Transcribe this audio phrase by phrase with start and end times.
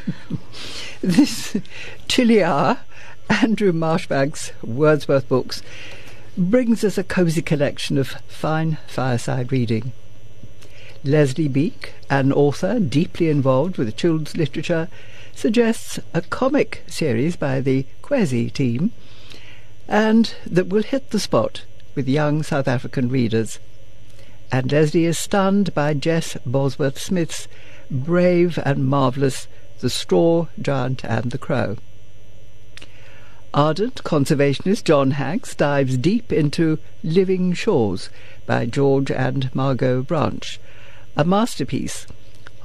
[1.02, 1.54] this
[2.08, 2.78] chilly hour,
[3.30, 5.62] Andrew Marshbank's Wordsworth Books
[6.36, 9.92] brings us a cosy collection of fine fireside reading.
[11.04, 14.88] Lesley Beake, an author deeply involved with children's literature,
[15.34, 18.92] suggests a comic series by the Kwezi team
[19.86, 21.64] and that will hit the spot
[21.94, 23.58] with young South African readers.
[24.50, 27.48] And Leslie is stunned by Jess Bosworth Smith's
[27.90, 29.48] brave and marvellous
[29.80, 31.76] The Straw Giant and the Crow.
[33.54, 38.10] Ardent conservationist John Hanks dives deep into Living Shores
[38.44, 40.60] by George and Margot Branch,
[41.16, 42.06] a masterpiece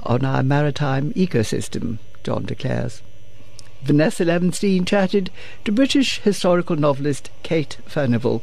[0.02, 3.00] on our maritime ecosystem, John declares.
[3.82, 5.30] Vanessa Levenstein chatted
[5.64, 8.42] to British historical novelist Kate Furnivall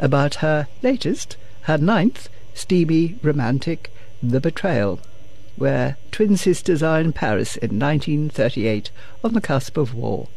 [0.00, 4.98] about her latest, her ninth, steamy romantic, The Betrayal,
[5.56, 8.90] where twin sisters are in Paris in 1938
[9.22, 10.28] on the cusp of war.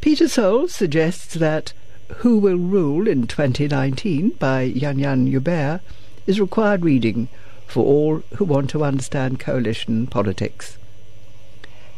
[0.00, 1.72] Peter Soul suggests that
[2.18, 5.80] Who Will Rule in 2019 by Jan-Jan Joubert
[6.24, 7.28] is required reading
[7.66, 10.78] for all who want to understand coalition politics.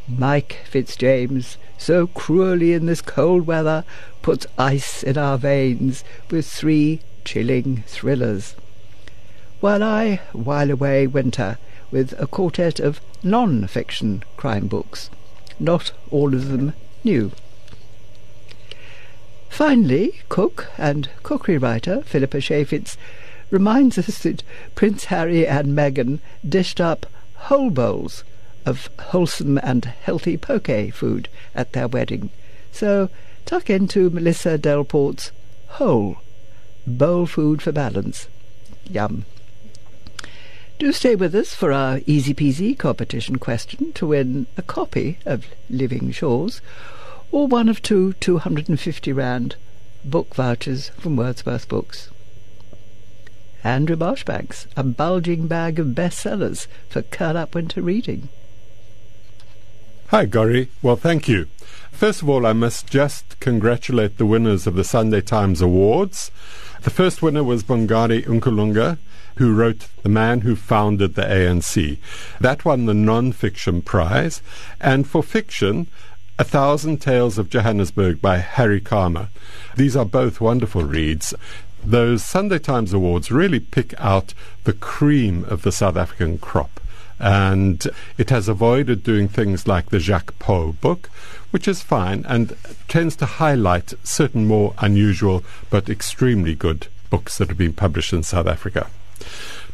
[0.09, 3.84] Mike Fitzjames, so cruelly in this cold weather,
[4.23, 8.55] puts ice in our veins with three chilling thrillers.
[9.61, 11.59] While I while away winter
[11.91, 15.11] with a quartet of non-fiction crime books,
[15.59, 16.73] not all of them
[17.05, 17.33] new.
[19.51, 22.97] Finally, cook and cookery writer Phillippa Cheifitz
[23.51, 24.42] reminds us that
[24.75, 27.05] Prince Harry and Meghan dished up
[27.35, 28.24] whole bowls
[28.64, 32.30] of wholesome and healthy poke food at their wedding.
[32.73, 33.11] So
[33.45, 35.33] tuck into Melissa Delport's
[35.67, 36.19] Whole
[36.86, 38.29] Bowl Food for Balance.
[38.89, 39.24] Yum.
[40.79, 45.45] Do stay with us for our easy peasy competition question to win a copy of
[45.69, 46.63] Living Shores
[47.33, 49.57] or one of two 250 Rand
[50.05, 52.11] book vouchers from Wordsworth Books.
[53.63, 58.29] Andrew Marshbanks, a bulging bag of bestsellers for curl-up winter reading.
[60.08, 60.68] Hi, Gorry.
[60.83, 61.46] Well, thank you.
[61.92, 66.30] First of all, I must just congratulate the winners of the Sunday Times Awards.
[66.83, 68.98] The first winner was Bongani Ngqulunga,
[69.36, 71.98] who wrote The Man Who Founded the ANC.
[72.41, 74.42] That won the non-fiction prize.
[74.80, 75.86] And for fiction,
[76.40, 79.28] A Thousand Tales of Johannesburg by Harry Kalmer.
[79.77, 81.34] These are both wonderful reads.
[81.84, 84.33] Those Sunday Times Awards really pick out
[84.64, 86.80] the cream of the South African crop.
[87.18, 87.86] And
[88.17, 91.11] it has avoided doing things like the Jacques Pauw book,
[91.50, 92.56] which is fine and
[92.89, 98.23] tends to highlight certain more unusual but extremely good books that have been published in
[98.23, 98.89] South Africa.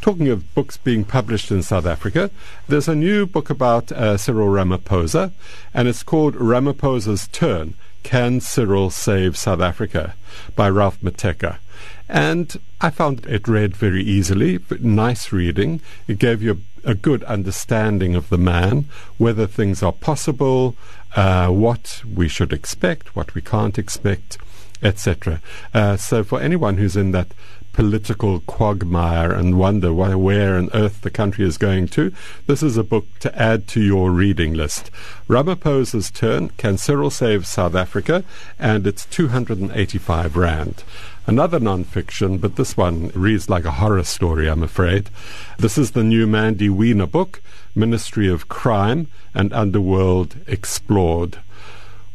[0.01, 2.31] Talking of books being published in South Africa,
[2.69, 5.33] there's a new book about uh, Cyril Ramaphosa,
[5.75, 10.15] and it's called Ramaphosa's Turn Can Cyril Save South Africa?
[10.55, 11.59] by Ralph Mathekga.
[12.09, 15.81] And I found it read very easily, nice reading.
[16.07, 18.87] It gave you a, a good understanding of the man,
[19.19, 20.77] whether things are possible,
[21.17, 24.39] uh, what we should expect, what we can't expect,
[24.83, 25.41] etc.
[25.73, 27.29] Uh, so for anyone who's in that
[27.77, 32.11] political quagmire and wonder wh- where on earth the country is going to,
[32.47, 34.91] this is a book to add to your reading list.
[35.29, 38.25] Ramaphosa's Turn, Can Cyril Save South Africa?
[38.59, 40.85] And it's 285 Rand.
[41.27, 45.11] Another non-fiction, but this one reads like a horror story, I'm afraid.
[45.59, 47.43] This is the new Mandy Wiener book,
[47.75, 51.41] Ministry of Crime and Underworld Explored.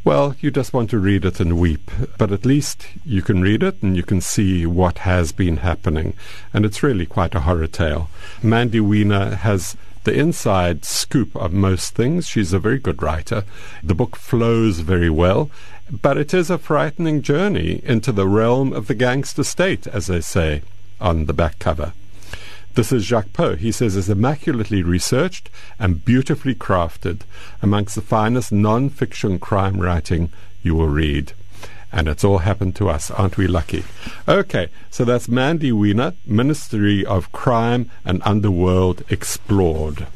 [0.04, 3.62] Well, you just want to read it and weep, but at least you can read
[3.62, 6.16] it and you can see what has been happening.
[6.56, 8.10] And it's really quite a horror tale.
[8.42, 12.28] Mandy Wiener has the inside scoop of most things.
[12.28, 13.44] She's a very good writer.
[13.84, 15.52] The book flows very well,
[15.92, 20.22] but it is a frightening journey into the realm of the gangster state, as they
[20.22, 20.64] say
[21.00, 21.94] on the back cover.
[22.74, 23.58] This is Jacques Pauw.
[23.58, 27.24] He says is immaculately researched and beautifully crafted
[27.62, 30.32] amongst the finest non-fiction crime writing
[30.64, 31.34] you will read.
[31.92, 33.12] And it's all happened to us.
[33.12, 33.84] Aren't we lucky?
[34.26, 40.08] Okay, so that's Mandy Wiener, Ministry of Crime and Underworld Explored.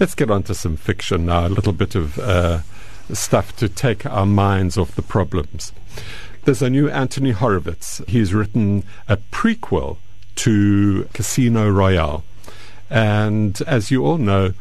[0.00, 1.46] Let's get on to some fiction now.
[1.46, 2.62] A little bit of uh,
[3.12, 5.72] stuff to take our minds off the problems.
[6.46, 8.02] There's a new Anthony Horowitz.
[8.08, 9.98] He's written a prequel
[10.36, 12.24] to Casino Royale.
[12.88, 14.54] And as you all know,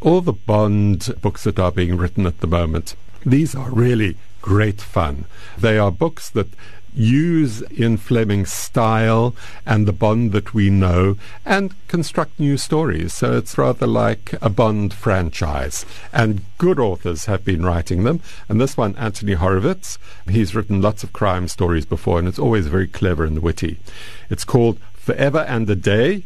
[0.00, 4.80] all the Bond books that are being written at the moment, these are really great
[4.80, 5.24] fun.
[5.58, 6.48] They are books that
[6.96, 13.12] use Ian Fleming's style and the Bond that we know and construct new stories.
[13.12, 15.84] So it's rather like a Bond franchise.
[16.12, 18.20] And good authors have been writing them.
[18.48, 19.98] And this one, Anthony Horowitz,
[20.28, 23.78] he's written lots of crime stories before and it's always very clever and witty.
[24.30, 26.24] It's called Forever and a Day.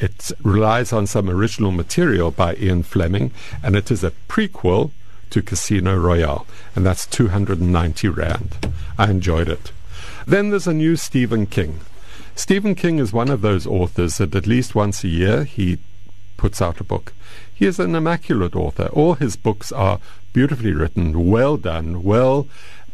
[0.00, 3.30] It relies on some original material by Ian Fleming
[3.62, 4.90] and it is a prequel
[5.30, 8.72] to Casino Royale, and that's 290 Rand.
[8.96, 9.72] I enjoyed it.
[10.28, 11.80] Then there's a new Stephen King.
[12.34, 15.78] Stephen King is one of those authors that at least once a year he
[16.36, 17.14] puts out a book.
[17.54, 18.88] He is an immaculate author.
[18.88, 20.00] All his books are
[20.34, 22.46] beautifully written, well done, well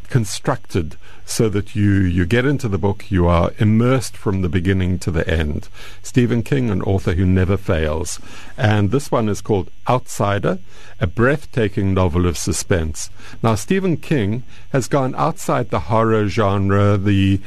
[0.09, 0.97] constructed
[1.27, 5.11] so that you, you get into the book, you are immersed from the beginning to
[5.11, 5.69] the end.
[6.03, 8.21] Stephen King, an author who never fails.
[8.57, 10.59] And this one is called Outsider,
[11.01, 13.11] a breathtaking novel of suspense.
[13.43, 17.41] Now, Stephen King has gone outside the horror genre, the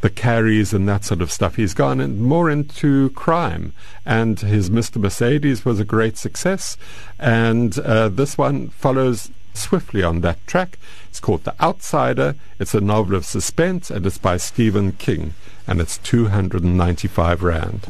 [0.00, 1.56] the carries and that sort of stuff.
[1.56, 3.72] He's gone in more into crime,
[4.04, 4.98] and his Mr.
[4.98, 6.76] Mercedes was a great success.
[7.18, 10.78] And uh, this one follows swiftly on that track.
[11.08, 12.34] It's called The Outsider.
[12.58, 15.34] It's a novel of suspense, and it's by Stephen King,
[15.66, 17.88] and it's 295 Rand.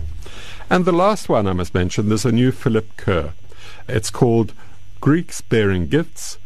[0.70, 3.32] And the last one I must mention, there's a new Philip Kerr.
[3.88, 4.52] It's called
[5.00, 6.38] Greeks Bearing Gifts.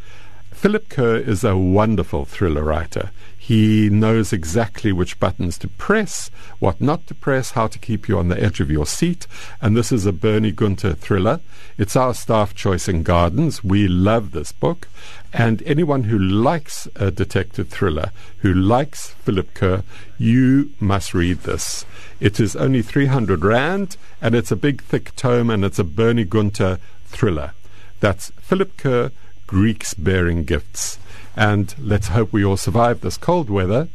[0.51, 3.11] Philip Kerr is a wonderful thriller writer.
[3.49, 6.29] He knows exactly which buttons to press,
[6.59, 9.25] what not to press, how to keep you on the edge of your seat.
[9.59, 11.39] And this is a Bernie Gunther thriller.
[11.75, 13.63] It's our staff choice in Gardens.
[13.63, 14.87] We love this book.
[15.33, 18.11] And anyone who likes a detective thriller,
[18.41, 19.81] who likes Philip Kerr,
[20.19, 21.87] you must read this.
[22.19, 26.23] It is only 300 Rand, and it's a big, thick tome, and it's a Bernie
[26.23, 27.53] Gunther thriller.
[27.99, 29.09] That's Philip Kerr,
[29.47, 30.99] Greeks Bearing Gifts.
[31.39, 33.87] And let's hope we all survive this cold weather.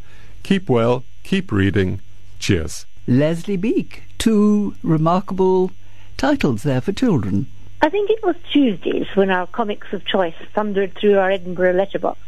[0.44, 2.00] Keep well, keep reading.
[2.38, 2.86] Cheers.
[3.06, 5.70] Lesley Beake, two remarkable
[6.16, 7.46] titles there for children.
[7.82, 12.18] I think it was Tuesdays when our comics of choice thundered through our Edinburgh letterbox.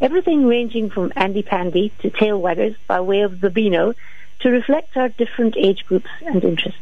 [0.00, 3.94] Everything ranging from Andy Pandy to Tail Waggers by way of the Beano
[4.40, 6.80] to reflect our different age groups and interests.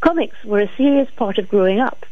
[0.00, 2.04] Comics were a serious part of growing up.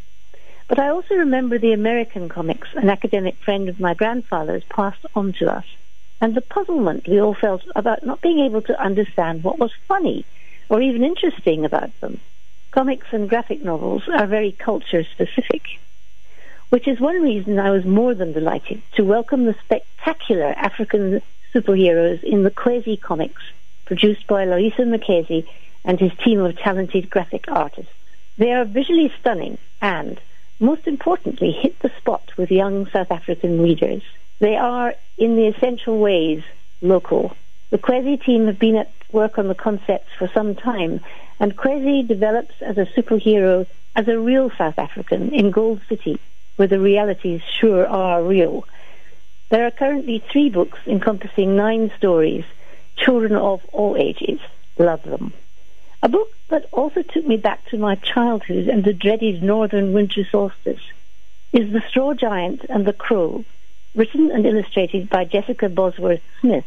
[0.66, 5.34] But I also remember the American comics an academic friend of my grandfather's passed on
[5.34, 5.66] to us,
[6.22, 10.24] and the puzzlement we all felt about not being able to understand what was funny
[10.70, 12.18] or even interesting about them.
[12.70, 15.62] Comics and graphic novels are very culture specific,
[16.70, 21.20] which is one reason I was more than delighted to welcome the spectacular African
[21.54, 23.42] superheroes in the Kwezi comics,
[23.84, 25.46] produced by Loyiso Mkize
[25.84, 27.92] and his team of talented graphic artists.
[28.38, 30.18] They are visually stunning and
[30.60, 34.02] most importantly, hit the spot with young South African readers.
[34.38, 36.42] They are, in the essential ways,
[36.80, 37.36] local.
[37.70, 41.00] The Kwezi team have been at work on the concepts for some time,
[41.40, 43.66] and Kwezi develops as a superhero
[43.96, 46.18] as a real South African in Gold City,
[46.56, 48.66] where the realities sure are real.
[49.50, 52.44] There are currently three books encompassing nine stories.
[52.96, 54.40] Children of all ages
[54.78, 55.32] love them.
[56.02, 60.24] A book that also took me back to my childhood and the dreaded northern winter
[60.30, 60.82] solstice
[61.52, 63.44] is The Straw Giant and the Crow,
[63.94, 66.66] written and illustrated by Jessica Bosworth Smith.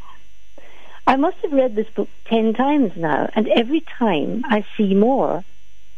[1.06, 5.44] I must have read this book ten times now, and every time I see more.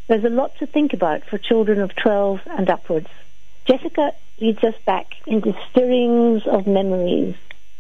[0.07, 3.09] There's a lot to think about for children of 12 and upwards.
[3.65, 7.35] Jessica leads us back into stirrings of memories,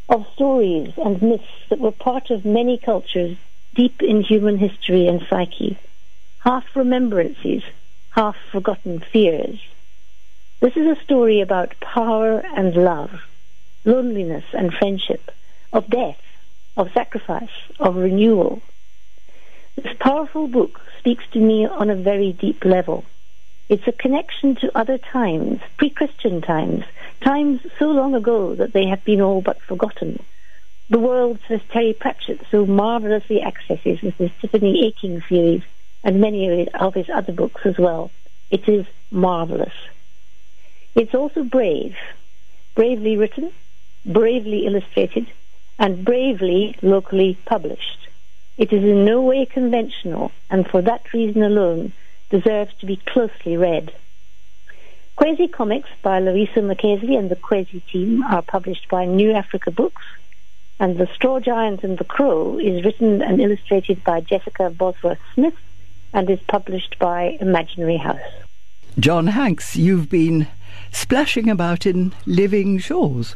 [0.09, 3.35] of stories and myths that were part of many cultures
[3.75, 5.77] deep in human history and psyche,
[6.39, 7.63] half remembrances,
[8.09, 9.59] half forgotten fears.
[10.59, 13.11] This is a story about power and love,
[13.85, 15.31] loneliness and friendship,
[15.71, 16.19] of death,
[16.75, 17.49] of sacrifice,
[17.79, 18.61] of renewal.
[19.75, 23.05] This powerful book speaks to me on a very deep level.
[23.69, 26.83] It's a connection to other times, pre Christian times,
[27.23, 30.23] times so long ago that they have been all but forgotten
[30.89, 35.61] the worlds that Terry Pratchett so marvellously accesses with his Tiffany Aching series
[36.03, 38.09] and many of his other books as well.
[38.49, 39.73] It is marvelous.
[40.95, 41.95] It's also brave,
[42.73, 43.51] bravely written,
[44.05, 45.27] bravely illustrated,
[45.77, 48.07] and bravely locally published.
[48.57, 51.93] It is in no way conventional, and for that reason alone
[52.29, 53.93] deserves to be closely read.
[55.17, 60.01] Kwezi Comics by Loyiso Mkize and the Kwezi team are published by New Africa Books,
[60.79, 65.55] and The Straw Giant and the Crow is written and illustrated by Jessica Bosworth Smith
[66.13, 68.19] and is published by Imaginary House.
[68.97, 70.47] John Hanks, you've been
[70.91, 73.35] splashing about in living shores.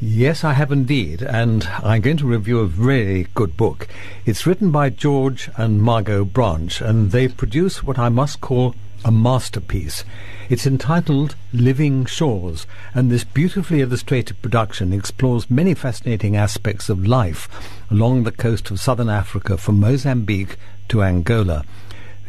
[0.00, 3.86] Yes, I have indeed, and I'm going to review a really good book.
[4.24, 9.10] It's written by George and Margot Branch, and they produce what I must call a
[9.10, 10.04] masterpiece.
[10.48, 17.48] It's entitled Living Shores, and this beautifully illustrated production explores many fascinating aspects of life
[17.90, 20.56] along the coast of southern Africa from Mozambique
[20.88, 21.64] to Angola.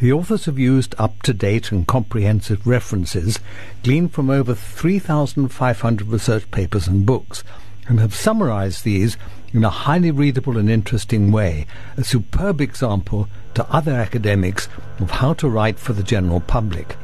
[0.00, 3.38] The authors have used up to date and comprehensive references
[3.82, 7.44] gleaned from over 3,500 research papers and books
[7.86, 9.16] and have summarized these
[9.52, 14.68] in a highly readable and interesting way, a superb example to other academics
[14.98, 16.96] of how to write for the general public.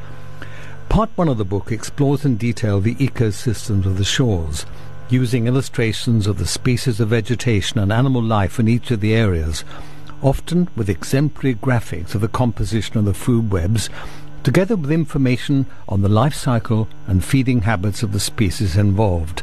[0.89, 4.65] Part one of the book explores in detail the ecosystems of the shores,
[5.11, 9.65] using illustrations of the species of vegetation and animal life in each of the areas,
[10.23, 13.89] often with exemplary graphics of the composition of the food webs,
[14.43, 19.43] together with information on the life cycle and feeding habits of the species involved.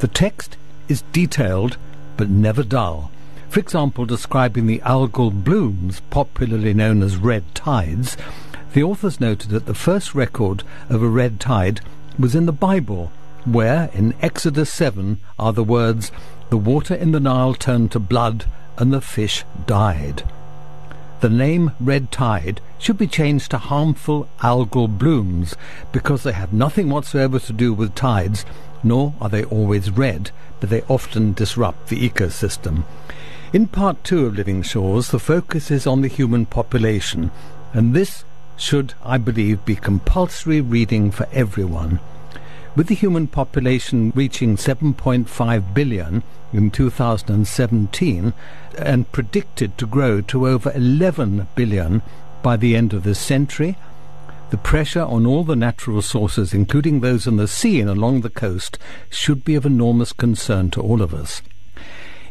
[0.00, 0.56] The text
[0.88, 1.76] is detailed
[2.16, 3.10] but never dull.
[3.56, 8.14] For example, describing the algal blooms, popularly known as red tides,
[8.74, 11.80] the authors noted that the first record of a red tide
[12.18, 13.10] was in the Bible,
[13.46, 16.12] where in Exodus 7 are the words,
[16.50, 18.44] The water in the Nile turned to blood
[18.76, 20.22] and the fish died.
[21.20, 25.56] The name red tide should be changed to harmful algal blooms
[25.92, 28.44] because they have nothing whatsoever to do with tides,
[28.84, 32.84] nor are they always red, but they often disrupt the ecosystem.
[33.52, 37.30] In part two of Living Shores, the focus is on the human population,
[37.72, 38.24] and this
[38.56, 42.00] should, I believe, be compulsory reading for everyone.
[42.74, 48.32] With the human population reaching 7.5 billion in 2017
[48.78, 52.02] and predicted to grow to over 11 billion
[52.42, 53.76] by the end of this century,
[54.50, 58.30] the pressure on all the natural sources, including those in the sea and along the
[58.30, 58.76] coast,
[59.08, 61.42] should be of enormous concern to all of us.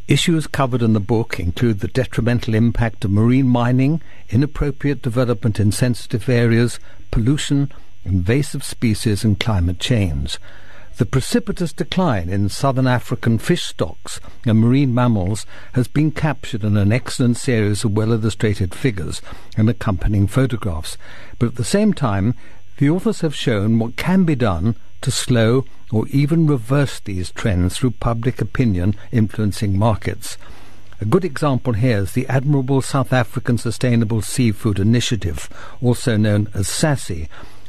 [0.07, 5.71] Issues covered in the book include the detrimental impact of marine mining, inappropriate development in
[5.71, 7.71] sensitive areas, pollution,
[8.03, 10.37] invasive species, and climate change.
[10.97, 16.77] The precipitous decline in southern African fish stocks and marine mammals has been captured in
[16.77, 19.23] an excellent series of well illustrated figures
[19.57, 20.99] and accompanying photographs,
[21.39, 22.35] but at the same time,
[22.77, 27.77] the authors have shown what can be done to slow or even reverse these trends
[27.77, 30.35] through public opinion influencing markets.
[30.99, 35.47] A good example here is the admirable South African Sustainable Seafood Initiative,
[35.79, 37.27] also known as SASSI,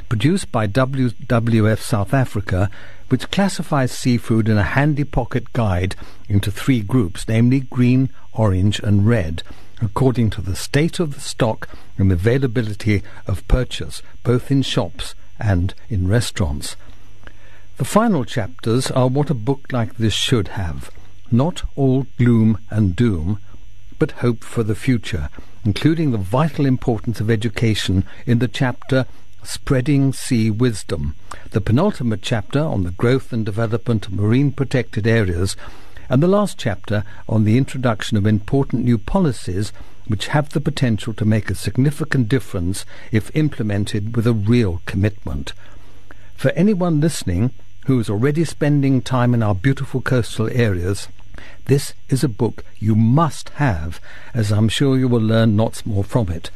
[0.09, 2.71] produced by WWF South Africa,
[3.09, 5.95] which classifies seafood in a handy pocket guide
[6.27, 9.43] into three groups, namely green, orange, and red,
[9.79, 15.75] according to the state of the stock and availability of purchase, both in shops and
[15.87, 16.75] in restaurants.
[17.77, 20.89] The final chapters are what a book like this should have.
[21.29, 23.37] Not all gloom and doom,
[23.99, 25.29] but hope for the future,
[25.63, 29.05] including the vital importance of education in the chapter
[29.43, 31.13] Spreading Sea Wisdom,
[31.51, 35.55] the penultimate chapter on the growth and development of marine protected areas,
[36.09, 39.71] and the last chapter on the introduction of important new policies
[40.07, 45.53] which have the potential to make a significant difference if implemented with a real commitment.
[46.35, 47.51] For anyone listening
[47.87, 51.07] who is already spending time in our beautiful coastal areas,
[51.67, 54.01] this is a book you must have,
[54.33, 56.51] as I'm sure you will learn lots more from it.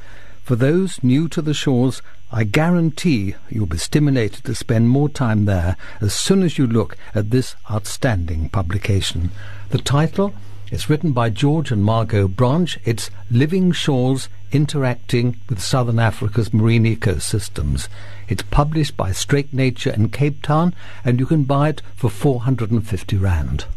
[0.51, 5.45] For those new to the shores, I guarantee you'll be stimulated to spend more time
[5.45, 9.31] there as soon as you look at this outstanding publication.
[9.69, 10.33] The title
[10.69, 12.77] is written by George and Margot Branch.
[12.83, 17.87] It's Living Shores Interacting with Southern Africa's Marine Ecosystems.
[18.27, 23.15] It's published by Struik Nature in Cape Town, and you can buy it for 450
[23.15, 23.67] Rand.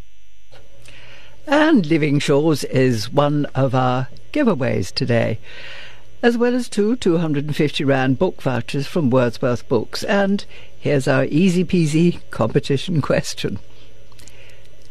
[1.46, 5.38] And Living Shores is one of our giveaways today,
[6.24, 10.02] as well as two 250 Rand book vouchers from Wordsworth Books.
[10.04, 10.42] And
[10.78, 13.58] here's our easy peasy competition question.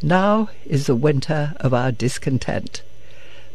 [0.04, 2.84] Now is the winter of our discontent.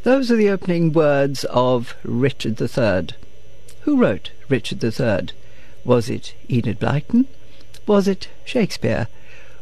[0.02, 3.11] Those are the opening words of Richard III.
[3.82, 5.28] Who wrote Richard III?
[5.85, 7.26] Was it Enid Blyton?
[7.87, 9.06] Was it Shakespeare?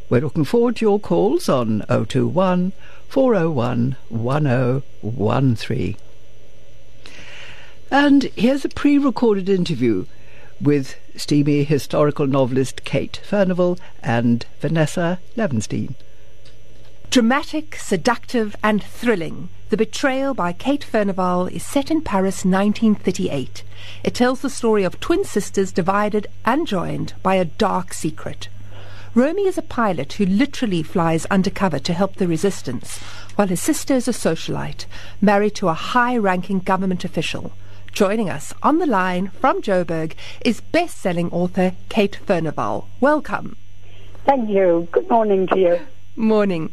[0.09, 2.71] We're looking forward to your calls on 021
[3.09, 5.97] 401 1013.
[7.89, 10.07] And here's a pre recorded interview
[10.59, 15.95] with steamy historical novelist Kate Furnivall and Vanessa Levenstein.
[17.09, 23.63] Dramatic, seductive, and thrilling, The Betrayal by Kate Furnivall is set in Paris 1938.
[24.03, 28.49] It tells the story of twin sisters divided and joined by a dark secret.
[29.15, 32.97] Romy is a pilot who literally flies undercover to help the resistance,
[33.35, 34.85] while his sister is a socialite,
[35.21, 37.53] married to a high ranking government official.
[37.97, 40.13] Joining us on the line from Joburg
[40.45, 42.85] is best selling author Kate Furnivall.
[43.01, 43.57] Welcome.
[44.23, 44.87] Thank you.
[44.91, 45.79] Good morning to you.
[46.15, 46.69] Morning.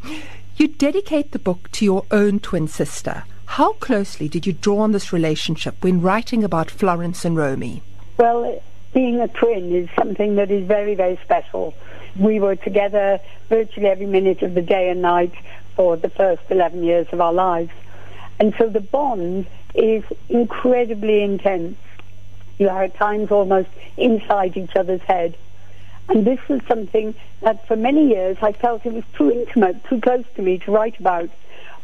[0.58, 3.24] You dedicate the book to your own twin sister.
[3.46, 7.80] How closely did you draw on this relationship when writing about Florence and Romy?
[8.18, 8.62] Well,
[8.92, 11.72] being a twin is something that is very, very special.
[12.16, 15.32] We were together virtually every minute of the day and night
[15.74, 17.70] for the first 11 years of our lives.
[18.38, 21.76] And so the bond is incredibly intense.
[22.58, 25.36] You are at times almost inside each other's head.
[26.08, 30.00] And this was something that for many years I felt it was too intimate, too
[30.00, 31.30] close to me to write about.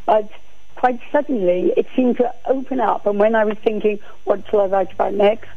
[0.06, 0.30] But
[0.76, 3.06] quite suddenly it seemed to open up.
[3.06, 5.48] And when I was thinking, what shall I write about next?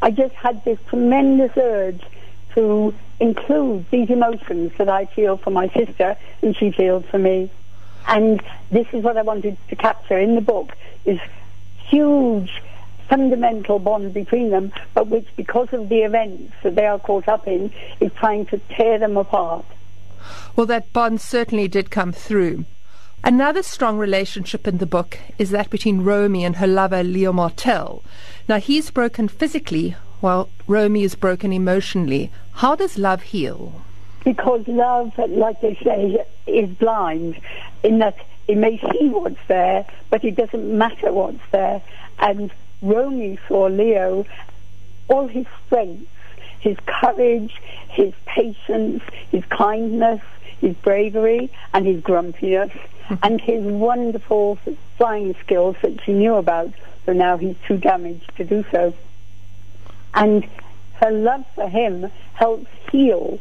[0.00, 2.02] I just had this tremendous urge
[2.54, 7.50] to include these emotions that I feel for my sister and she feels for me.
[8.06, 10.72] And this is what I wanted to capture in the book,
[11.04, 11.20] is
[11.92, 12.62] huge
[13.08, 17.46] fundamental bond between them, but which, because of the events that they are caught up
[17.46, 17.70] in,
[18.00, 19.66] is trying to tear them apart.
[20.56, 22.64] Well, that bond certainly did come through.
[23.22, 28.02] Another strong relationship in the book is that between Romy and her lover Leo Martel.
[28.48, 32.30] Now, he's broken physically while Romy is broken emotionally.
[32.54, 33.82] How does love heal?
[34.24, 37.38] Because love, like they say, is blind
[37.82, 38.16] in that
[38.52, 41.80] it may see what's there, but it doesn't matter what's there.
[42.18, 44.26] And Romy saw Leo,
[45.08, 46.12] all his strengths,
[46.60, 47.54] his courage,
[47.88, 50.20] his patience, his kindness,
[50.60, 52.70] his bravery, and his grumpiness,
[53.22, 54.58] and his wonderful
[54.98, 56.74] flying skills that she knew about,
[57.06, 58.92] but now he's too damaged to do so.
[60.12, 60.46] And
[61.00, 63.40] her love for him helps heal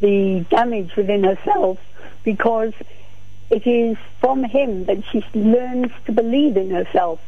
[0.00, 1.78] the damage within herself
[2.24, 2.72] because
[3.50, 7.20] it is from him that she learns to believe in herself.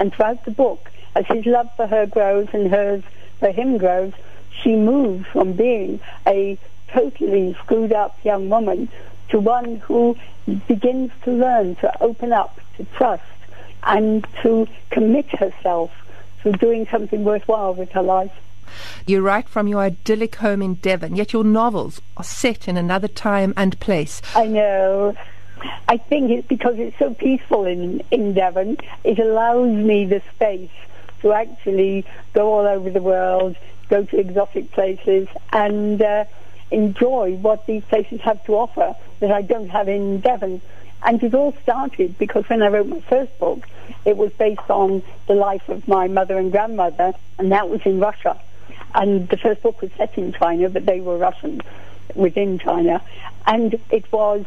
[0.00, 3.02] And throughout the book, as his love for her grows and hers
[3.38, 4.12] for him grows,
[4.62, 8.88] she moves from being a totally screwed up young woman
[9.28, 10.16] to one who
[10.66, 13.22] begins to learn to open up, to trust,
[13.82, 15.90] and to commit herself
[16.42, 18.32] to doing something worthwhile with her life.
[19.06, 23.08] You write from your idyllic home in Devon, yet your novels are set in another
[23.08, 24.20] time and place.
[24.34, 25.16] I know.
[25.88, 30.70] I think it's because it's so peaceful in, in Devon, it allows me the space
[31.20, 33.56] to actually go all over the world,
[33.88, 36.24] go to exotic places, and uh,
[36.70, 40.60] enjoy what these places have to offer that I don't have in Devon.
[41.02, 43.66] And it all started because when I wrote my first book,
[44.04, 48.00] it was based on the life of my mother and grandmother, and that was in
[48.00, 48.38] Russia.
[48.94, 51.62] And the first book was set in China, but they were Russian
[52.14, 53.02] within China.
[53.46, 54.44] And it was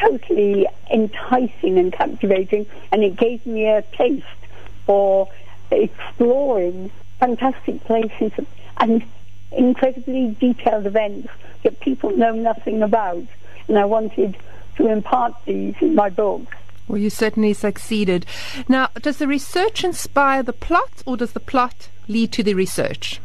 [0.00, 4.26] totally enticing and captivating, and it gave me a taste
[4.86, 5.28] for
[5.70, 8.32] exploring fantastic places
[8.78, 9.04] and
[9.52, 11.28] incredibly detailed events
[11.62, 13.24] that people know nothing about.
[13.68, 14.36] And I wanted
[14.76, 16.56] to impart these in my book.
[16.88, 18.26] Well, you certainly succeeded.
[18.68, 23.20] Now, does the research inspire the plot, or does the plot lead to the research?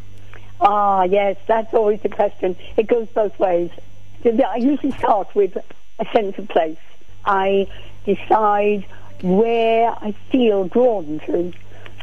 [0.62, 2.56] Ah, yes, that's always the question.
[2.78, 3.72] It goes both ways.
[4.24, 5.58] I usually start with
[6.00, 6.78] a sense of place.
[7.26, 7.68] I
[8.06, 8.86] decide
[9.22, 11.54] where I feel drawn to.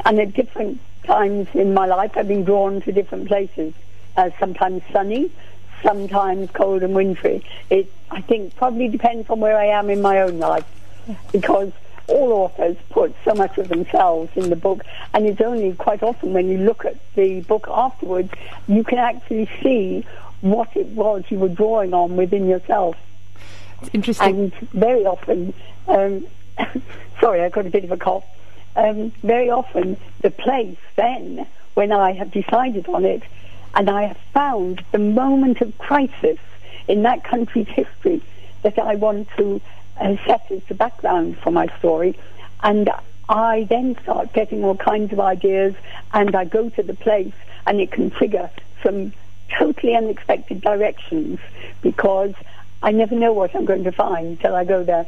[0.04, 3.74] And at different times in my life, I've been drawn to different places.
[4.16, 5.30] Uh, sometimes sunny,
[5.82, 7.44] sometimes cold and wintry.
[7.70, 10.66] It, I think, probably depends on where I am in my own life.
[11.30, 11.72] Because
[12.08, 16.32] all authors put so much of themselves in the book, and it's only quite often
[16.32, 18.30] when you look at the book afterwards,
[18.68, 20.04] you can actually see
[20.40, 22.96] what it was you were drawing on within yourself.
[23.82, 24.26] It's interesting.
[24.28, 25.52] And very often,
[25.88, 26.26] um,
[27.20, 28.24] sorry, I got a bit of a cough.
[28.76, 33.22] Um, very often, the place then, when I have decided on it,
[33.74, 36.38] and I have found the moment of crisis
[36.88, 38.22] in that country's history
[38.62, 39.60] that I want to
[40.00, 42.16] uh, set as the background for my story,
[42.62, 42.88] and
[43.28, 45.74] I then start getting all kinds of ideas,
[46.12, 47.34] and I go to the place,
[47.66, 48.50] and it can trigger
[48.82, 49.12] some
[49.58, 51.38] totally unexpected directions
[51.82, 52.34] because
[52.82, 55.06] I never know what I'm going to find till I go there.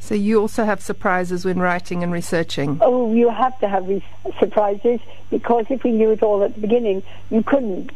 [0.00, 2.78] So you also have surprises when writing and researching.
[2.80, 4.02] Oh, you have to have these
[4.38, 5.00] surprises
[5.30, 7.92] because if we knew it all at the beginning, you couldn't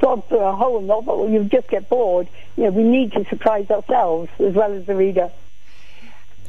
[0.00, 1.28] slog through a whole novel.
[1.28, 2.26] You'd just get bored.
[2.56, 5.30] You know, we need to surprise ourselves as well as the reader.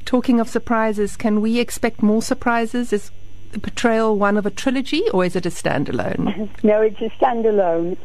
[0.06, 2.93] Talking of surprises, can we expect more surprises?
[2.93, 3.12] Is
[3.51, 6.49] the Betrayal one of a trilogy or is it a standalone?
[6.63, 7.97] No, it's a standalone.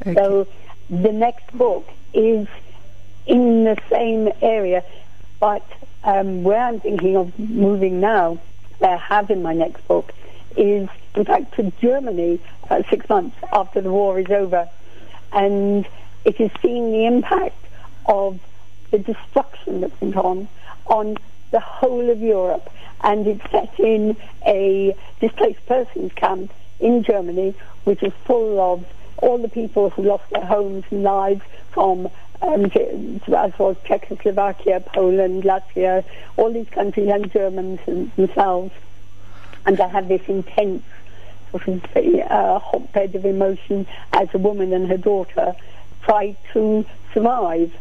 [0.00, 0.14] Okay.
[0.14, 0.46] So
[0.88, 2.46] the next book is
[3.26, 4.84] in the same area,
[5.40, 5.66] but
[6.04, 8.38] um, where I'm thinking of moving now,
[8.82, 10.12] I have in my next book,
[10.56, 14.68] is in fact to Germany uh, six months after the war is over.
[15.32, 15.86] And
[16.24, 17.56] it is seeing the impact
[18.06, 18.40] of
[18.90, 20.48] the destruction that went on
[20.86, 21.16] on
[21.50, 22.70] the whole of Europe.
[23.02, 28.86] And it's set in a displaced persons camp in Germany, which is full of
[29.18, 32.08] all the people who lost their homes and lives from
[32.42, 32.64] um,
[33.34, 36.04] as was Czechoslovakia, Poland, Latvia,
[36.36, 37.80] all these countries and Germans
[38.16, 38.72] themselves.
[39.66, 40.82] And I have this intense
[41.50, 45.54] sort of uh, hotbed of emotion as a woman and her daughter
[46.02, 47.72] try to survive.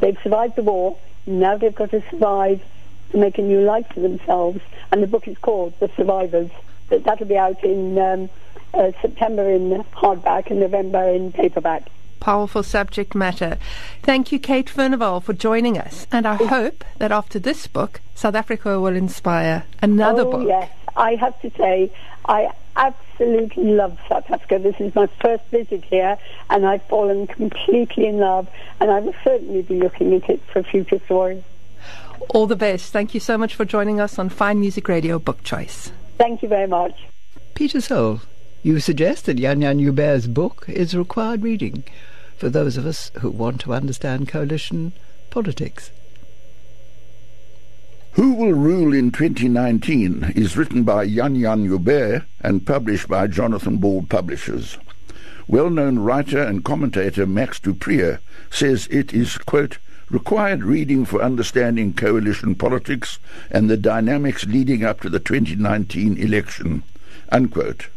[0.00, 2.62] They've survived the war, now they've got to survive
[3.10, 4.60] to make a new life for themselves.
[4.92, 6.50] And the book is called The Survivors.
[6.88, 8.30] That- That'll be out in um,
[8.72, 11.88] uh, September in hardback and November in paperback.
[12.20, 13.58] Powerful subject matter.
[14.02, 16.06] Thank you, Kate Furnivall, for joining us.
[16.10, 20.48] And I hope that after this book, South Africa will inspire another oh, book.
[20.48, 20.70] yes.
[20.96, 21.92] I have to say,
[22.24, 24.58] I absolutely love South Africa.
[24.58, 26.18] This is my first visit here,
[26.50, 28.48] and I've fallen completely in love,
[28.80, 31.42] and I will certainly be looking at it for future stories.
[32.30, 32.92] All the best.
[32.92, 35.92] Thank you so much for joining us on Fine Music Radio Book Choice.
[36.18, 36.94] Thank you very much.
[37.54, 38.20] Peter Soul,
[38.66, 41.84] you suggest that Jan-Jan Joubert's book is required reading
[42.36, 44.92] for those of us who want to understand coalition
[45.30, 45.92] politics.
[48.14, 54.02] Who Will Rule in 2019 is written by Jan-Jan Joubert and published by Jonathan Ball
[54.02, 54.78] Publishers.
[55.46, 58.18] Well-known writer and commentator Max du Preez
[58.50, 59.78] says it is, quote,
[60.10, 66.82] required reading for understanding coalition politics and the dynamics leading up to the 2019 election,
[67.30, 67.90] unquote.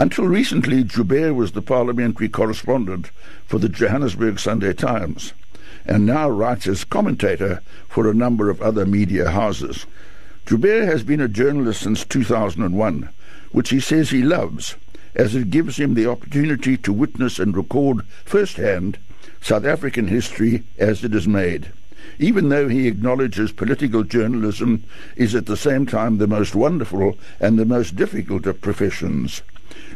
[0.00, 3.10] Until recently, Joubert was the parliamentary correspondent
[3.48, 5.32] for the Johannesburg Sunday Times
[5.84, 9.86] and now writes as commentator for a number of other media houses.
[10.46, 13.08] Joubert has been a journalist since 2001,
[13.50, 14.76] which he says he loves,
[15.16, 18.98] as it gives him the opportunity to witness and record firsthand
[19.40, 21.72] South African history as it is made.
[22.20, 24.84] Even though he acknowledges political journalism
[25.16, 29.42] is at the same time the most wonderful and the most difficult of professions,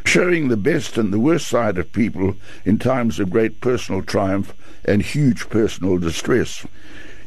[0.05, 2.35] showing the best and the worst side of people
[2.65, 4.53] in times of great personal triumph
[4.85, 6.65] and huge personal distress.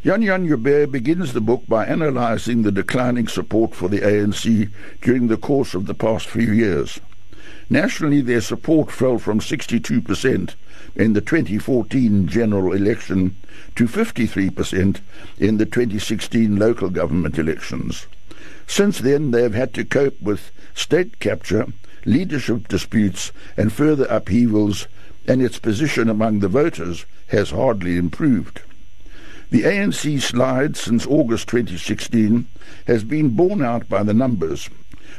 [0.04, 5.36] Jan-Jan Joubert begins the book by analysing the declining support for the ANC during the
[5.36, 7.00] course of the past few years.
[7.68, 10.54] Nationally, their support fell from 62%
[10.94, 13.34] in the 2014 general election
[13.74, 15.00] to 53%
[15.38, 18.06] in the 2016 local government elections.
[18.68, 21.66] Since then, they have had to cope with state capture,
[22.06, 24.86] leadership disputes, and further upheavals,
[25.28, 28.62] and its position among the voters has hardly improved.
[29.50, 32.46] The ANC slide since August 2016
[32.86, 34.70] has been borne out by the numbers.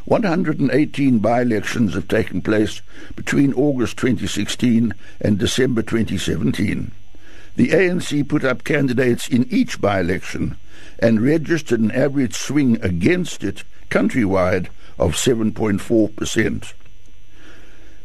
[0.06, 2.82] 118 by-elections have taken place
[3.16, 6.92] between August 2016 and December 2017.
[7.56, 10.56] The ANC put up candidates in each by-election
[11.00, 14.68] and registered an average swing against it countrywide
[14.98, 16.74] of 7.4%.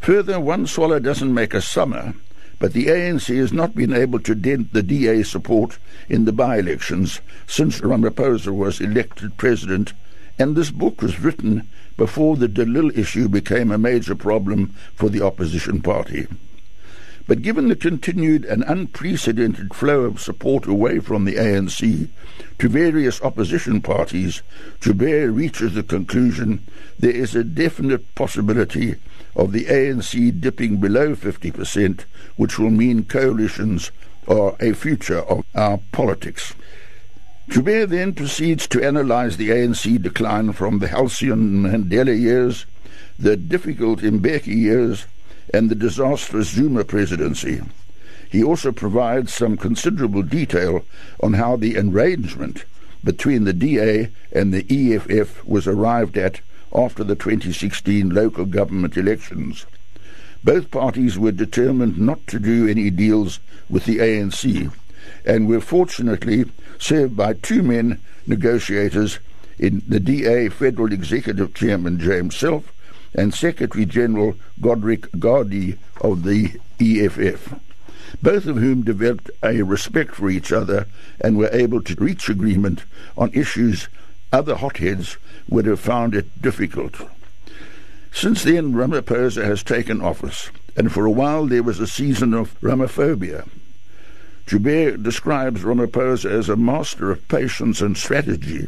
[0.01, 2.15] Further, one swallow doesn't make a summer,
[2.59, 5.79] but the ANC has not been able to dent the DA support
[6.09, 9.93] in the by-elections since Ramaphosa was elected president,
[10.39, 15.09] and this book was written before the De Lille issue became a major problem for
[15.09, 16.27] the opposition party.
[17.27, 22.09] But given the continued and unprecedented flow of support away from the ANC
[22.59, 24.43] to various opposition parties,
[24.81, 26.63] Joubert reaches the conclusion
[26.99, 28.97] there is a definite possibility
[29.37, 32.01] of the ANC dipping below 50%,
[32.37, 33.91] which will mean coalitions
[34.27, 36.55] are a future of our politics.
[37.49, 42.67] Joubert then proceeds to analyze the ANC decline from the halcyon and Mandela years,
[43.19, 45.07] the difficult Mbeki years,
[45.53, 47.61] and the disastrous Zuma presidency.
[48.31, 50.85] He also provides some considerable detail
[51.23, 52.65] on how the arrangement
[53.05, 56.41] between the DA and the EFF was arrived at
[56.75, 59.67] after the 2016 local government elections.
[60.43, 63.39] Both parties were determined not to do any deals
[63.69, 64.73] with the ANC,
[65.25, 66.47] and were fortunately
[66.79, 69.19] served by two men negotiators
[69.59, 72.73] in the DA Federal Executive Chairman James Selfe
[73.15, 77.55] and Secretary General Godrich Gardee of the EFF,
[78.23, 80.87] both of whom developed a respect for each other
[81.21, 82.85] and were able to reach agreement
[83.17, 83.89] on issues
[84.33, 86.97] other hotheads would have found it difficult.
[88.13, 92.59] Since then, Ramaphosa has taken office, and for a while there was a season of
[92.61, 93.49] Ramaphoria.
[94.47, 98.67] Joubert describes Ramaphosa as a master of patience and strategy,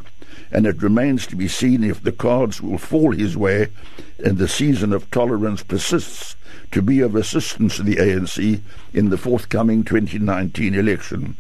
[0.54, 3.66] and it remains to be seen if the cards will fall his way
[4.24, 6.36] and the season of tolerance persists
[6.70, 8.60] to be of assistance to the ANC
[8.92, 11.36] in the forthcoming 2019 election.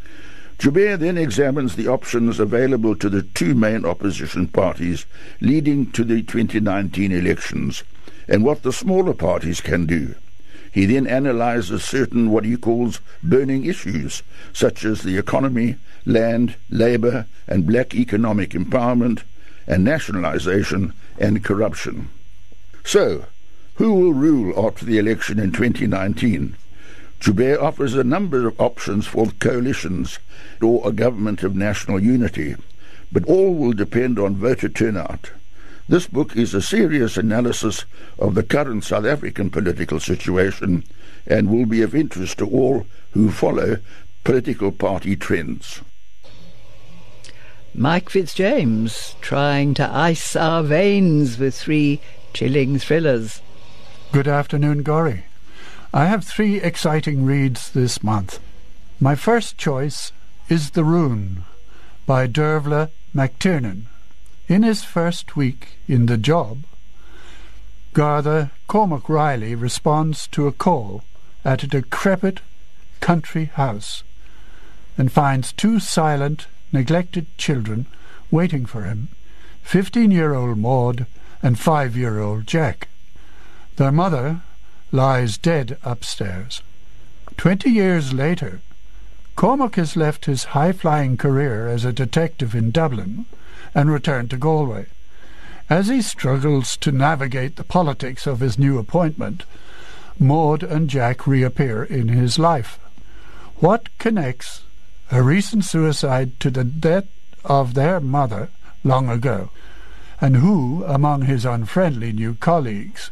[0.58, 5.06] Joubert then examines the options available to the two main opposition parties
[5.40, 7.84] leading to the 2019 elections
[8.26, 10.14] and what the smaller parties can do.
[10.74, 17.26] He then analyzes certain what he calls burning issues, such as the economy, land, labour,
[17.46, 19.22] and black economic empowerment,
[19.68, 22.08] and nationalisation and corruption.
[22.84, 23.26] So,
[23.76, 26.56] who will rule after the election in 2019?
[27.20, 30.18] Joubert offers a number of options for coalitions
[30.60, 32.56] or a government of national unity,
[33.12, 35.30] but all will depend on voter turnout.
[35.86, 37.84] This book is a serious analysis
[38.18, 40.82] of the current South African political situation
[41.26, 43.76] and will be of interest to all who follow
[44.24, 45.82] political party trends.
[47.74, 52.00] Mike Fitzjames trying to ice our veins with three
[52.32, 53.42] chilling thrillers.
[54.10, 55.24] Good afternoon, Gorry.
[55.92, 58.38] I have three exciting reads this month.
[59.00, 60.12] My first choice
[60.48, 61.44] is The Ruin
[62.06, 63.84] by Dervla McTiernan.
[64.46, 66.64] In his first week in the job,
[67.94, 71.02] Garda Cormac Reilly responds to a call
[71.46, 72.40] at a decrepit
[73.00, 74.02] country house
[74.98, 77.86] and finds two silent, neglected children
[78.30, 79.08] waiting for him,
[79.62, 81.06] fifteen-year-old Maud
[81.42, 82.88] and five-year-old Jack.
[83.76, 84.42] Their mother
[84.92, 86.60] lies dead upstairs.
[87.38, 88.60] Twenty years later,
[89.36, 93.24] Cormac has left his high-flying career as a detective in Dublin
[93.74, 94.86] and returned to Galway.
[95.68, 99.44] As he struggles to navigate the politics of his new appointment,
[100.18, 102.78] Maud and Jack reappear in his life.
[103.56, 104.62] What connects
[105.10, 107.06] a recent suicide to the death
[107.44, 108.50] of their mother
[108.84, 109.50] long ago?
[110.20, 113.10] And who, among his unfriendly new colleagues,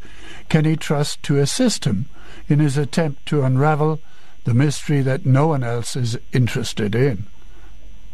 [0.49, 2.07] can he trust to assist him
[2.49, 4.01] in his attempt to unravel
[4.45, 7.27] the mystery that no one else is interested in?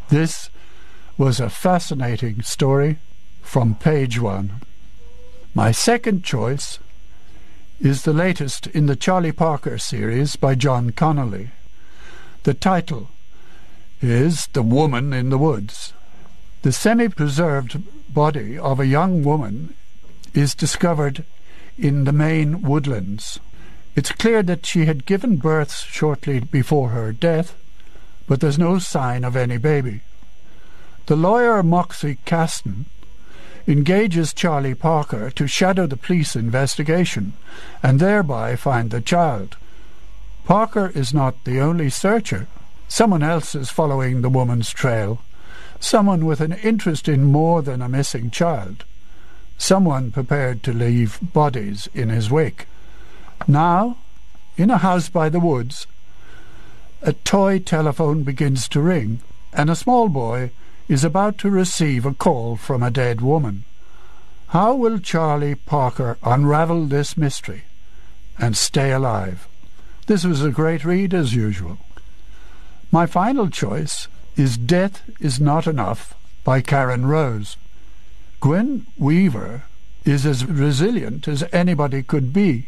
[0.09, 0.49] This
[1.19, 2.97] was a fascinating story
[3.41, 4.61] from page one.
[5.53, 6.79] My second choice
[7.81, 11.49] is the latest in the Charlie Parker series by John Connolly.
[12.43, 13.09] The title
[14.01, 15.91] is The Woman in the Woods.
[16.61, 19.73] The semi-preserved body of a young woman
[20.33, 21.25] is discovered
[21.77, 23.41] in the Maine woodlands.
[23.93, 27.57] It's clear that she had given birth shortly before her death,
[28.25, 29.99] but there's no sign of any baby.
[31.09, 32.85] The lawyer Moxie Castin
[33.65, 37.33] engages Charlie Parker to shadow the police investigation
[37.81, 39.57] and thereby find the child.
[40.45, 42.45] Parker is not the only searcher.
[42.87, 45.23] Someone else is following the woman's trail,
[45.79, 48.85] someone with an interest in more than a missing child
[49.57, 52.67] someone prepared to leave bodies in his wake.
[53.47, 53.97] Now,
[54.57, 55.87] in a house by the woods,
[57.01, 60.51] a toy telephone begins to ring, and a small boy
[60.89, 63.63] is about to receive a call from a dead woman.
[64.47, 67.63] How will Charlie Parker unravel this mystery
[68.39, 69.47] and stay alive?
[70.07, 71.77] This was a great read, as usual.
[72.91, 77.55] My final choice is Death is Not Enough by Karen Rose.
[78.39, 79.65] Gwyn Weaver
[80.05, 82.65] is as resilient as anybody could be.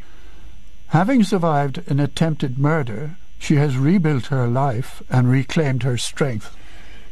[0.90, 6.56] Having survived an attempted murder, she has rebuilt her life and reclaimed her strength.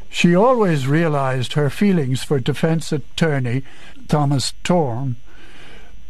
[0.10, 3.64] She always realized her feelings for defense attorney
[4.08, 5.16] Thomas Thorne,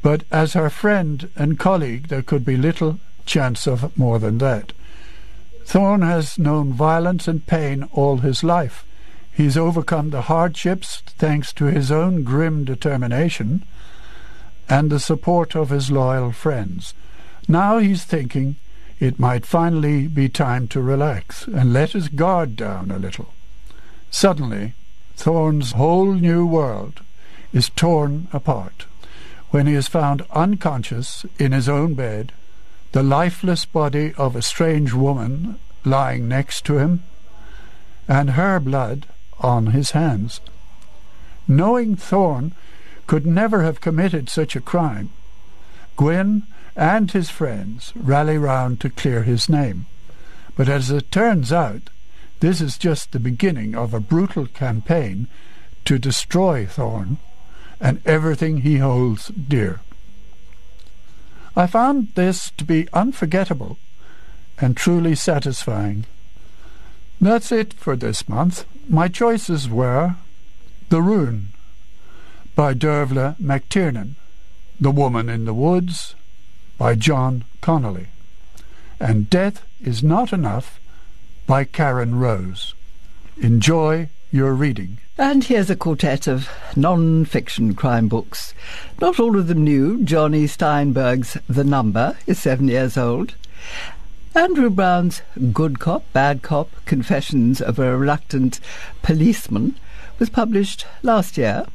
[0.02, 4.72] but as her friend and colleague there could be little chance of more than that.
[5.66, 8.86] Thorne has known violence and pain all his life.
[9.32, 13.64] He's overcome the hardships thanks to his own grim determination
[14.68, 16.94] and the support of his loyal friends.
[17.48, 18.56] Now he's thinking
[19.00, 23.34] it might finally be time to relax and let his guard down a little.
[24.12, 24.74] Suddenly,
[25.16, 27.02] Thorne's whole new world
[27.54, 28.86] is torn apart
[29.52, 32.32] when he is found unconscious in his own bed,
[32.92, 37.04] the lifeless body of a strange woman lying next to him,
[38.08, 39.08] and her blood
[39.40, 40.40] on his hands.
[41.48, 42.54] Knowing Thorne
[43.08, 45.10] could never have committed such a crime,
[45.98, 46.44] Gwyn
[46.76, 49.86] and his friends rally round to clear his name.
[50.56, 51.90] But as it turns out,
[52.40, 55.28] this is just the beginning of a brutal campaign
[55.86, 57.18] to destroy Thorne
[57.80, 59.82] and everything he holds dear.
[61.56, 63.78] I found this to be unforgettable
[64.60, 66.06] and truly satisfying.
[67.20, 68.66] That's it for this month.
[68.88, 70.16] My choices were
[70.90, 71.50] The Ruin
[72.56, 74.16] by Dervla McTiernan,
[74.80, 76.16] The Woman in the Woods
[76.78, 78.08] by John Connolly,
[79.00, 80.79] and Death is Not Enough
[81.50, 82.76] by Karen Rose.
[83.42, 85.00] Enjoy your reading.
[85.18, 88.54] And here's a quartet of non-fiction crime books.
[89.02, 90.04] Not all of them new.
[90.04, 93.34] Jonny Steinberg's The Number is seven years old.
[94.36, 98.60] Andrew Brown's Good Cop, Bad Cop, Confessions of a Reluctant
[99.02, 99.76] Policeman
[100.20, 101.66] was published last year.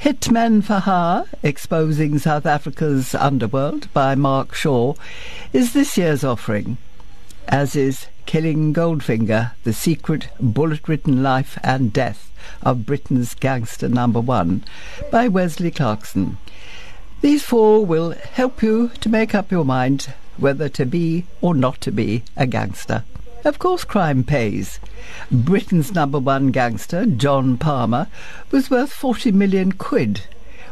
[0.00, 4.94] Hitman Hire, Exposing South Africa's Underworld by Mark Shaw,
[5.52, 6.76] is this year's offering,
[7.46, 12.30] as is Killing Goldfinger, The Secret Bullet-Ridden Life and Death
[12.62, 14.64] of Britain's Gangster Number One
[15.10, 16.38] by Wensley Clarkson.
[17.20, 21.80] These four will help you to make up your mind whether to be or not
[21.82, 23.04] to be a gangster.
[23.44, 24.80] Of course, crime pays.
[25.30, 28.08] Britain's number one gangster, John Palmer,
[28.50, 30.22] was worth 40 million quid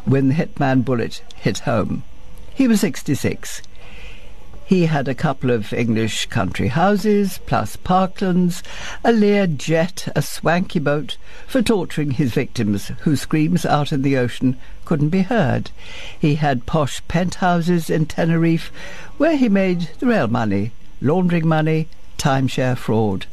[0.05, 2.03] when the Hitman bullet hit home.
[2.55, 3.63] He was 66.
[4.73, 8.63] He had a couple of English country houses, plus parklands,
[9.05, 14.17] a Lear jet, a swanky boat for torturing his victims, whose screams out in the
[14.17, 14.57] ocean
[14.87, 15.71] couldn't be heard.
[16.19, 18.73] He had posh penthouses in Tenerife,
[19.19, 23.27] where he made the real money, laundering money, timeshare fraud.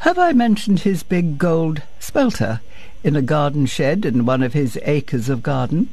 [0.00, 2.60] Have I mentioned his big gold smelter
[3.02, 5.88] in a garden shed in one of his acres of garden?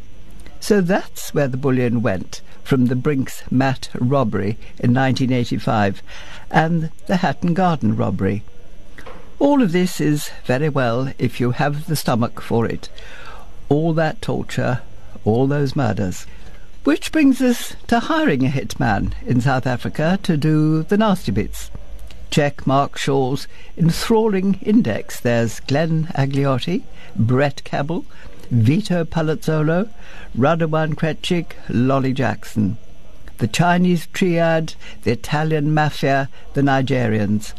[0.59, 6.01] So that's where the bullion went from the Brinks Mat robbery in 1985
[6.49, 8.43] and the Hatton Garden robbery.
[9.37, 12.89] All of this is very well if you have the stomach for it.
[13.69, 14.81] All that torture,
[15.23, 16.25] all those murders.
[16.83, 21.69] Which brings us to hiring a hitman in South Africa to do the nasty bits.
[22.29, 25.19] Check Mark Shaw's enthralling index.
[25.19, 26.83] There's Glenn Agliotti,
[27.15, 28.05] Brett Kebble,
[28.51, 29.89] Vito Palazzolo,
[30.37, 32.77] Radovan Krejcir, Lolly Jackson.
[33.37, 37.53] The Chinese triad, the Italian mafia, the Nigerians,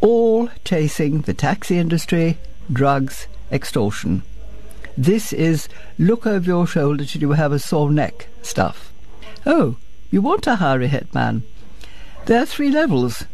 [0.00, 2.38] all chasing the taxi industry,
[2.72, 4.22] drugs, extortion.
[4.96, 5.68] This is
[5.98, 8.92] look over your shoulder till you have a sore neck stuff.
[9.44, 9.76] Oh,
[10.10, 11.42] you want to hire a hitman?
[12.26, 13.24] There are three levels.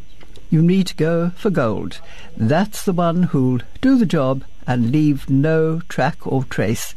[0.51, 2.01] You need to go for gold.
[2.37, 6.95] That's the one who'll do the job and leave no track or trace.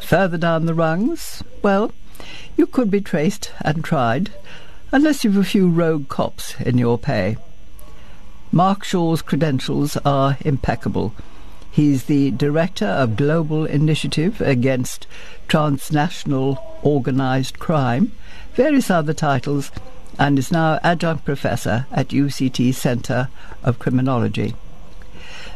[0.00, 1.92] Further down the rungs, well,
[2.56, 4.30] you could be traced and tried,
[4.90, 7.36] unless you've a few rogue cops in your pay.
[8.50, 11.14] Mark Shaw's credentials are impeccable.
[11.70, 15.06] He's the Director of Global Initiative Against
[15.48, 18.12] Transnational Organized Crime,
[18.52, 19.70] various other titles,
[20.18, 23.28] and is now Adjunct Professor at UCT Centre
[23.62, 24.54] of Criminology.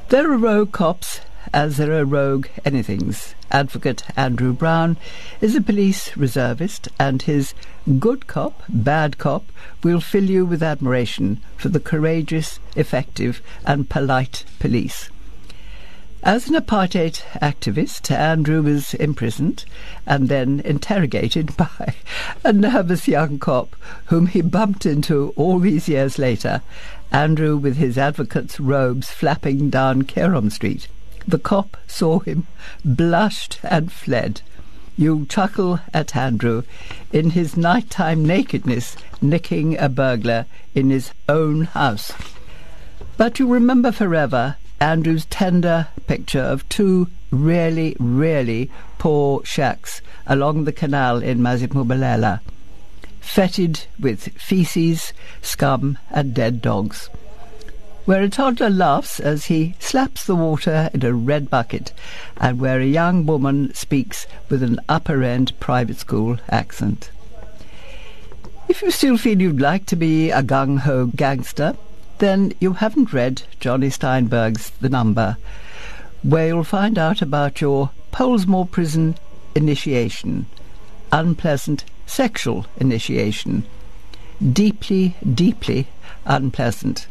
[0.08, 1.20] There are rogue cops
[1.56, 3.32] as there are rogue anythings.
[3.50, 4.98] Advocate Andrew Brown
[5.40, 7.54] is a police reservist, and his
[7.98, 9.50] good cop, bad cop
[9.82, 15.08] will fill you with admiration for the courageous, effective, and polite police.
[16.22, 19.64] As an apartheid activist, Andrew was imprisoned
[20.04, 21.94] and then interrogated by
[22.44, 23.74] a nervous young cop
[24.06, 26.60] whom he bumped into all these years later,
[27.10, 30.88] Andrew with his advocate's robes flapping down Keerom Street.
[31.28, 32.46] The cop saw him,
[32.84, 34.42] blushed, and fled.
[34.96, 36.62] You chuckle at Andrew
[37.12, 42.12] in his nighttime nakedness, nicking a burglar in his own house.
[43.16, 50.72] But you remember forever Andrew's tender picture of two really, really poor shacks along the
[50.72, 52.40] canal in Masiphumelele,
[53.20, 55.12] fetid with feces,
[55.42, 57.10] scum, and dead dogs,
[58.06, 61.92] where a toddler laughs as he slaps the water in a red bucket,
[62.38, 67.10] and where a young woman speaks with an upper end private school accent.
[68.68, 71.76] If you still feel you'd like to be a gung ho gangster,
[72.18, 75.36] then you haven't read Jonny Steinberg's The Number,
[76.22, 79.16] where you'll find out about your Pollsmoor prison
[79.54, 80.46] initiation,
[81.12, 83.64] unpleasant sexual initiation,
[84.52, 85.88] deeply, deeply
[86.24, 87.08] unpleasant.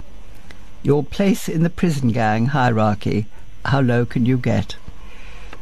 [0.86, 3.26] Your place in the prison gang hierarchy.
[3.66, 4.76] How low can you get?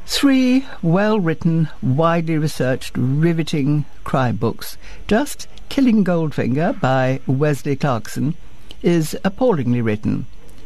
[0.05, 4.78] Three well written, widely researched, riveting crime books.
[5.07, 8.36] Just Killing Goldfinger by Wensley Clarkson
[8.82, 10.26] is appallingly written.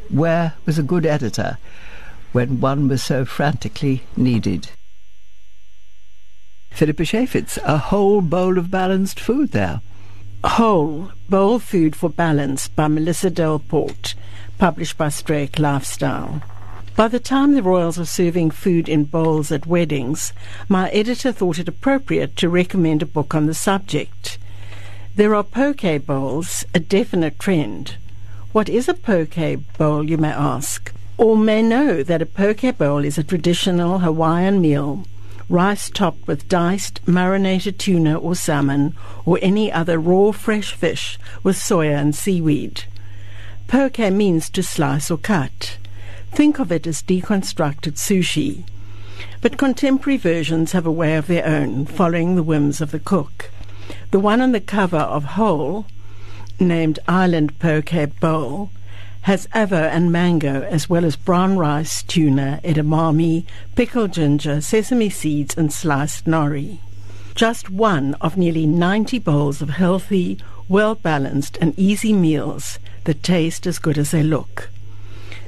[0.09, 1.59] Where was a good editor
[2.31, 4.71] when one was so frantically needed?
[6.71, 9.81] Phillippa Cheifitz, a whole bowl of balanced food there.
[10.43, 14.15] Whole Bowl Food for Balance by Melissa Delport,
[14.57, 16.41] published by Struik Lifestyle.
[16.95, 20.33] By the time the royals were serving food in bowls at weddings,
[20.67, 24.39] my editor thought it appropriate to recommend a book on the subject.
[25.15, 27.97] There are poke bowls, a definite trend.
[28.51, 29.37] What is a poke
[29.77, 30.91] bowl, you may ask?
[31.17, 35.05] All may know that a poke bowl is a traditional Hawaiian meal,
[35.49, 38.95] rice topped with diced, marinated tuna or salmon,
[39.25, 42.85] or any other raw, fresh fish with soya and seaweed.
[43.67, 45.77] Poke means to slice or cut.
[46.31, 48.63] Think of it as deconstructed sushi.
[49.41, 53.51] But contemporary versions have a way of their own, following the whims of the cook.
[54.11, 55.85] The one on the cover of Whole,
[56.61, 58.69] named Island Poke Bowl,
[59.23, 63.45] has avo and mango, as well as brown rice, tuna, edamame,
[63.75, 66.79] pickled ginger, sesame seeds, and sliced nori.
[67.35, 70.39] Just one of nearly 90 bowls of healthy,
[70.69, 74.69] well balanced, and easy meals that taste as good as they look.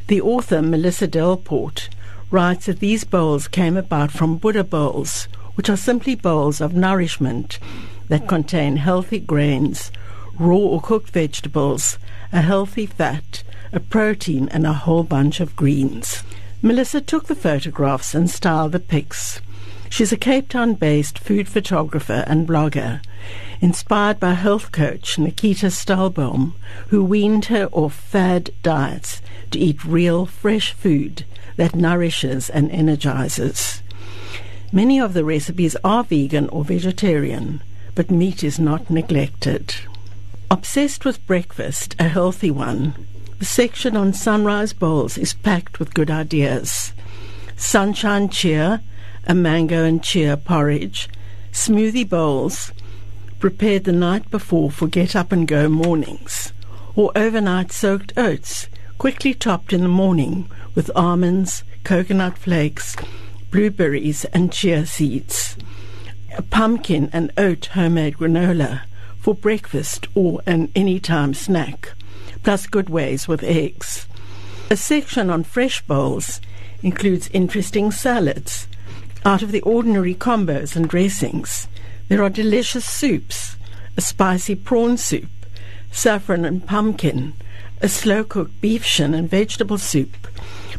[0.07, 1.89] The author, Melissa Delport,
[2.31, 7.59] writes that these bowls came about from Buddha bowls, which are simply bowls of nourishment
[8.07, 9.91] that contain healthy grains,
[10.39, 11.97] raw or cooked vegetables,
[12.31, 16.23] a healthy fat, a protein, and a whole bunch of greens.
[16.61, 19.41] Melissa took the photographs and styled the pics.
[19.89, 23.01] She's a Cape Town based food photographer and blogger,
[23.61, 26.53] inspired by health coach Nikita Stalbaum,
[26.87, 31.25] who weaned her off fad diets to eat real, fresh food
[31.57, 33.81] that nourishes and energizes.
[34.71, 37.61] Many of the recipes are vegan or vegetarian,
[37.95, 39.75] but meat is not neglected.
[40.51, 42.93] Obsessed with breakfast, a healthy one,
[43.39, 46.93] the section on sunrise bowls is packed with good ideas.
[47.55, 48.81] Sunshine cheer,
[49.25, 51.09] a mango and chia porridge,
[51.51, 52.71] smoothie bowls,
[53.39, 56.53] prepared the night before for get up and go mornings,
[56.95, 58.67] or overnight soaked oats,
[58.97, 62.95] quickly topped in the morning with almonds, coconut flakes,
[63.51, 65.57] blueberries, and chia seeds.
[66.37, 68.81] A pumpkin and oat homemade granola
[69.19, 71.93] for breakfast or an anytime snack,
[72.43, 74.07] plus good ways with eggs.
[74.69, 76.41] A section on fresh bowls
[76.83, 78.67] includes interesting salads,
[79.25, 81.67] out of the ordinary combos and dressings.
[82.09, 83.55] There are delicious soups,
[83.95, 85.29] a spicy prawn soup,
[85.91, 87.33] saffron and pumpkin,
[87.81, 90.27] a slow cooked beef shin and vegetable soup.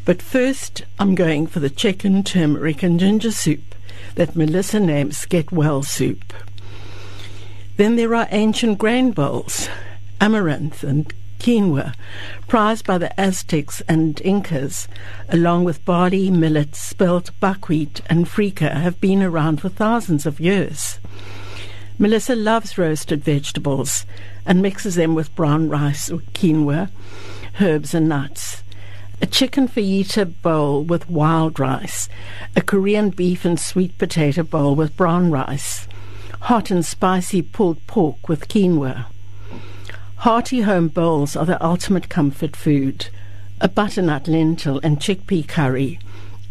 [0.05, 3.76] But first, I'm going for the chicken, turmeric, and ginger soup
[4.16, 6.35] that Melissa names Get Well Soup.
[7.76, 9.68] Then there are ancient grain bowls,
[10.20, 11.95] amaranth and quinoa,
[12.47, 14.86] prized by the Aztecs and Incas,
[15.28, 21.01] along with barley, millet, spelt, buckwheat, and freekeh, have been around for thousands of years.
[21.99, 24.07] Melissa loves roasted vegetables
[24.47, 26.91] and mixes them with brown rice or quinoa,
[27.61, 28.62] herbs, and nuts.
[29.20, 32.09] A chicken fajita bowl with wild rice,
[32.57, 35.86] a Korean beef and sweet potato bowl with brown rice,
[36.41, 39.07] hot and spicy pulled pork with quinoa.
[40.21, 43.09] Hearty home bowls are the ultimate comfort food.
[43.59, 45.99] A butternut lentil and chickpea curry,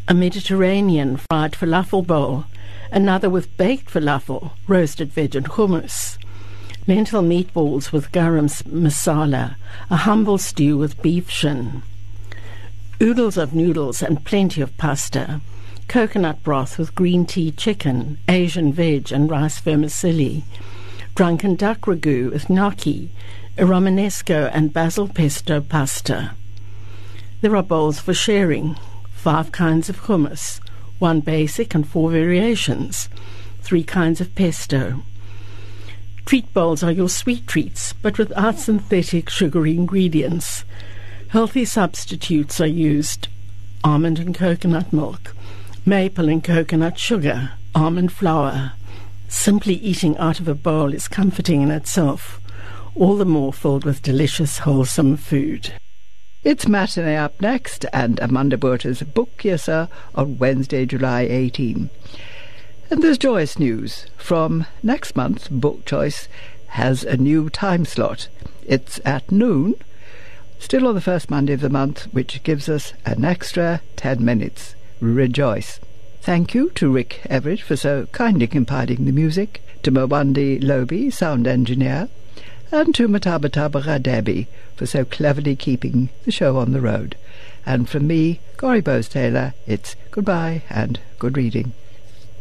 [0.08, 2.46] a Mediterranean fried falafel bowl,
[2.92, 6.18] another with baked falafel, roasted veg and hummus,
[6.88, 9.56] lentil meatballs with garam masala,
[9.92, 11.84] a humble stew with beef shin,
[13.00, 15.42] oodles of noodles and plenty of pasta,
[15.88, 20.44] coconut broth with green tea chicken, Asian veg and rice vermicelli,
[21.14, 23.12] drunken duck ragu with gnocchi,
[23.66, 26.32] romanesco and basil pesto pasta.
[27.42, 28.76] There are bowls for sharing,
[29.12, 30.60] five kinds of hummus,
[31.00, 33.10] one basic and four variations,
[33.62, 35.02] three kinds of pesto.
[36.26, 40.64] Treat bowls are your sweet treats, but without synthetic sugary ingredients.
[41.30, 43.28] Healthy substitutes are used
[43.84, 45.34] almond and coconut milk,
[45.86, 48.74] maple and coconut sugar, almond flour.
[49.28, 52.40] Simply eating out of a bowl is comforting in itself,
[52.96, 55.74] all the more filled with delicious, wholesome food.
[56.44, 61.90] It's matinee up next, and Amanda Burter's Book Yes Sir on Wednesday, July 18.
[62.90, 64.08] And there's joyous news.
[64.18, 66.28] From next month, Book Choice
[66.68, 68.30] has a new time slot.
[68.66, 69.76] It's at noon
[70.60, 74.76] Still on the first Monday of the month, which gives us an extra 10 minutes.
[75.00, 75.80] Rejoice.
[76.22, 81.48] Thank you to Rick Everett for so kindly compiling the music, to Mwandi Lobi, sound
[81.48, 82.10] engineer,
[82.72, 87.16] and to Matabataba Radebi for so cleverly keeping the show on the road.
[87.66, 91.74] And from me, Gorry Bowes Taylor, it's goodbye and good reading.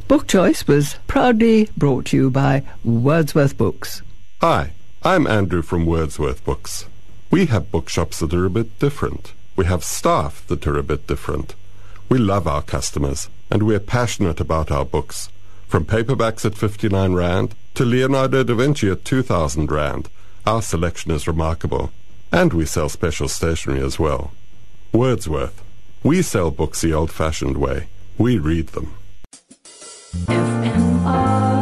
[0.06, 4.02] Book Choice was proudly brought to you by Wordsworth Books.
[4.40, 4.72] Hi,
[5.02, 6.86] I'm Andrew from Wordsworth Books.
[7.30, 9.32] We have bookshops that are a bit different.
[9.54, 11.54] We have staff that are a bit different.
[12.08, 15.28] We love our customers, and we're passionate about our books.
[15.66, 20.08] From paperbacks at 59 Rand to Leonardo da Vinci at 2,000 Rand,
[20.46, 21.90] our selection is remarkable,
[22.32, 24.32] and we sell special stationery as well.
[24.92, 25.62] Wordsworth.
[26.02, 27.88] We sell books the old fashioned way.
[28.16, 28.94] We read them.
[30.26, 31.57] FMR.